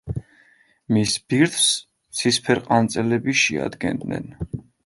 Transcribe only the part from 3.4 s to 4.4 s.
შეადგენდნენ.